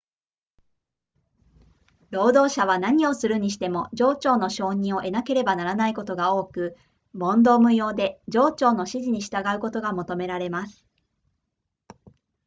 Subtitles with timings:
[2.09, 6.75] 労働者は何をするにしても上長の承認を得なければならないことが多く
[7.13, 10.87] 問答無用で上長の指示に従うことが求められます